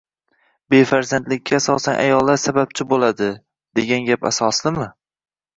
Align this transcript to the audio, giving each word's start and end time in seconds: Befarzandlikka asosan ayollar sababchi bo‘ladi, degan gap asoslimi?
Befarzandlikka 0.73 1.57
asosan 1.59 2.01
ayollar 2.05 2.39
sababchi 2.45 2.89
bo‘ladi, 2.95 3.29
degan 3.81 4.11
gap 4.11 4.29
asoslimi? 4.31 4.93